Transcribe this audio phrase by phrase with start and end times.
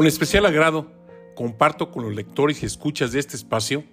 [0.00, 0.86] Con especial agrado,
[1.34, 3.84] comparto con los lectores y escuchas de este espacio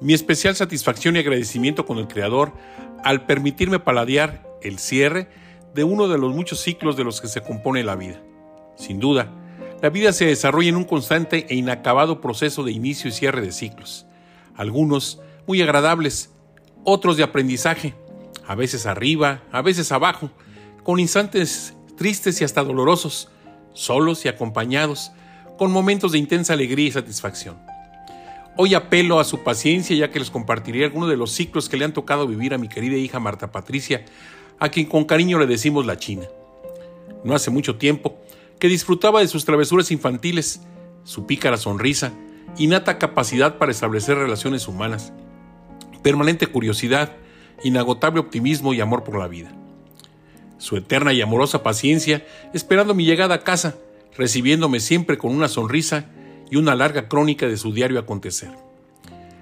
[0.00, 2.54] mi especial satisfacción y agradecimiento con el Creador
[3.04, 5.28] al permitirme paladear el cierre
[5.74, 8.22] de uno de los muchos ciclos de los que se compone la vida.
[8.74, 9.34] Sin duda,
[9.82, 13.52] la vida se desarrolla en un constante e inacabado proceso de inicio y cierre de
[13.52, 14.06] ciclos,
[14.56, 16.30] algunos muy agradables,
[16.84, 17.94] otros de aprendizaje,
[18.46, 20.30] a veces arriba, a veces abajo,
[20.84, 23.28] con instantes tristes y hasta dolorosos,
[23.74, 25.12] solos y acompañados,
[25.60, 27.58] con momentos de intensa alegría y satisfacción.
[28.56, 31.84] Hoy apelo a su paciencia ya que les compartiré algunos de los ciclos que le
[31.84, 34.06] han tocado vivir a mi querida hija Marta Patricia,
[34.58, 36.24] a quien con cariño le decimos la China.
[37.24, 38.16] No hace mucho tiempo
[38.58, 40.62] que disfrutaba de sus travesuras infantiles,
[41.04, 42.14] su pícara sonrisa,
[42.56, 45.12] innata capacidad para establecer relaciones humanas,
[46.02, 47.18] permanente curiosidad,
[47.62, 49.52] inagotable optimismo y amor por la vida.
[50.56, 53.76] Su eterna y amorosa paciencia esperando mi llegada a casa,
[54.16, 56.06] recibiéndome siempre con una sonrisa
[56.50, 58.50] y una larga crónica de su diario acontecer.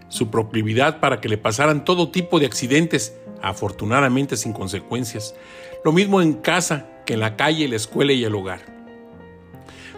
[0.09, 5.35] Su proclividad para que le pasaran todo tipo de accidentes, afortunadamente sin consecuencias,
[5.85, 8.61] lo mismo en casa que en la calle, la escuela y el hogar.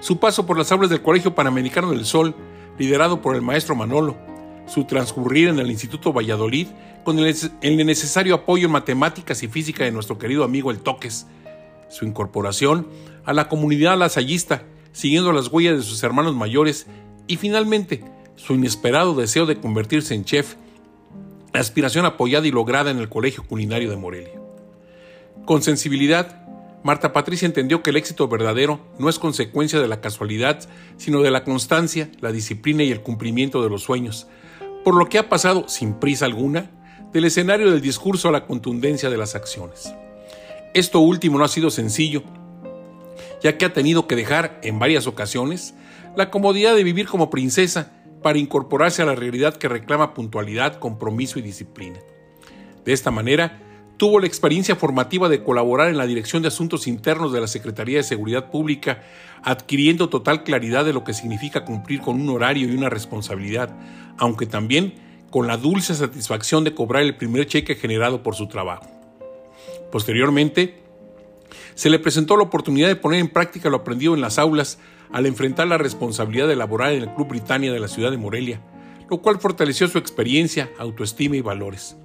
[0.01, 2.35] Su paso por las aulas del Colegio Panamericano del Sol,
[2.79, 4.17] liderado por el maestro Manolo,
[4.67, 6.69] su transcurrir en el Instituto Valladolid
[7.05, 11.27] con el, necesario apoyo en matemáticas y física de nuestro querido amigo el Toques,
[11.91, 12.87] su incorporación
[13.25, 16.87] a la comunidad lasallista, siguiendo las huellas de sus hermanos mayores,
[17.27, 18.03] y finalmente
[18.37, 20.55] su inesperado deseo de convertirse en chef,
[21.53, 24.41] aspiración apoyada y lograda en el Colegio Culinario de Morelia.
[25.45, 26.41] Con sensibilidad,
[26.83, 31.31] Marta Patricia entendió que el éxito verdadero no es consecuencia de la casualidad, sino de
[31.31, 34.27] la constancia, la disciplina y el cumplimiento de los sueños,
[34.85, 36.71] por lo que ha pasado, sin prisa alguna,
[37.13, 39.93] del escenario del discurso a la contundencia de las acciones.
[40.73, 42.23] Esto último no ha sido sencillo,
[43.43, 45.75] ya que ha tenido que dejar, en varias ocasiones,
[46.17, 51.41] la comodidad de vivir como princesa para incorporarse a la realidad que reclama puntualidad, compromiso
[51.41, 51.99] y disciplina.
[52.85, 53.61] De esta manera,
[53.97, 57.97] tuvo la experiencia formativa de colaborar en la Dirección de Asuntos Internos de la Secretaría
[57.97, 59.03] de Seguridad Pública,
[59.43, 63.77] adquiriendo total claridad de lo que significa cumplir con un horario y una responsabilidad,
[64.19, 64.95] aunque también
[65.31, 69.00] con la dulce satisfacción de cobrar el primer cheque generado por su trabajo.
[69.91, 70.81] Posteriormente,
[71.75, 74.79] se le presentó la oportunidad de poner en práctica lo aprendido en las aulas
[75.13, 78.61] al enfrentar la responsabilidad de laborar en el Club Britannia de la ciudad de Morelia,
[79.09, 81.97] lo cual fortaleció su experiencia, autoestima y valores.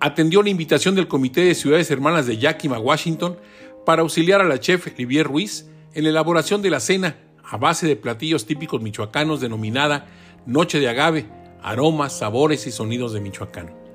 [0.00, 3.38] Atendió la invitación del Comité de Ciudades Hermanas de Yakima, Washington,
[3.84, 7.86] para auxiliar a la chef Livier Ruiz en la elaboración de la cena a base
[7.86, 10.06] de platillos típicos michoacanos denominada
[10.46, 11.26] Noche de Agave,
[11.62, 13.85] aromas, sabores y sonidos de Michoacán.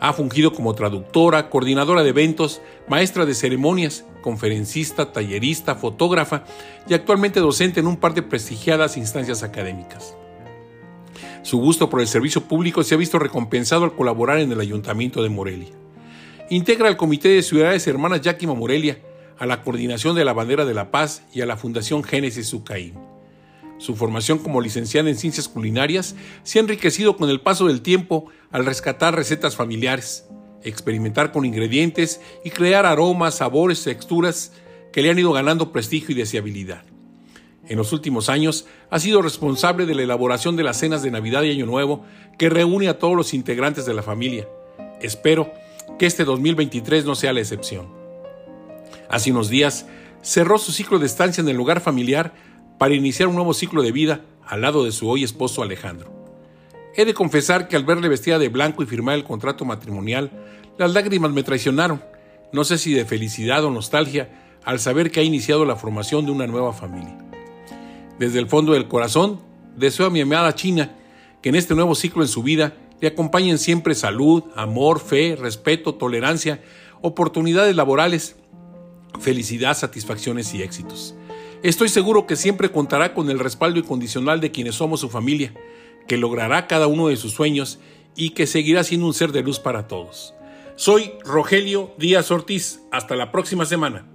[0.00, 6.44] Ha fungido como traductora, coordinadora de eventos, maestra de ceremonias, conferencista, tallerista, fotógrafa
[6.88, 10.16] y actualmente docente en un par de prestigiadas instancias académicas.
[11.42, 15.22] Su gusto por el servicio público se ha visto recompensado al colaborar en el Ayuntamiento
[15.22, 15.68] de Morelia.
[16.48, 18.98] Integra el Comité de Ciudades Hermanas Yakima Morelia,
[19.38, 22.92] a la Coordinación de la Bandera de la Paz y a la Fundación Génesis Ucaí.
[23.80, 28.26] Su formación como licenciada en ciencias culinarias se ha enriquecido con el paso del tiempo
[28.50, 30.26] al rescatar recetas familiares,
[30.62, 34.52] experimentar con ingredientes y crear aromas, sabores, texturas
[34.92, 36.84] que le han ido ganando prestigio y deseabilidad.
[37.68, 41.42] En los últimos años ha sido responsable de la elaboración de las cenas de Navidad
[41.44, 42.04] y Año Nuevo
[42.36, 44.46] que reúne a todos los integrantes de la familia.
[45.00, 45.54] Espero
[45.98, 47.88] que este 2023 no sea la excepción.
[49.08, 49.86] Hace unos días
[50.20, 52.34] cerró su ciclo de estancia en el lugar familiar
[52.80, 56.10] para iniciar un nuevo ciclo de vida al lado de su hoy esposo Alejandro.
[56.96, 60.30] He de confesar que al verle vestida de blanco y firmar el contrato matrimonial,
[60.78, 62.02] las lágrimas me traicionaron,
[62.54, 64.30] no sé si de felicidad o nostalgia,
[64.64, 67.18] al saber que ha iniciado la formación de una nueva familia.
[68.18, 69.40] Desde el fondo del corazón,
[69.76, 70.96] deseo a mi amada China
[71.42, 75.96] que en este nuevo ciclo en su vida le acompañen siempre salud, amor, fe, respeto,
[75.96, 76.62] tolerancia,
[77.02, 78.36] oportunidades laborales,
[79.20, 81.14] felicidad, satisfacciones y éxitos.
[81.62, 85.52] Estoy seguro que siempre contará con el respaldo incondicional de quienes somos su familia,
[86.08, 87.78] que logrará cada uno de sus sueños
[88.16, 90.34] y que seguirá siendo un ser de luz para todos.
[90.76, 92.80] Soy Rogelio Díaz Ortiz.
[92.90, 94.06] Hasta la próxima semana.